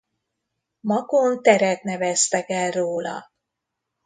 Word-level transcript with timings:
Makón 0.79 1.41
teret 1.41 1.83
neveztek 1.83 2.49
el 2.49 2.71
róla. 2.71 3.31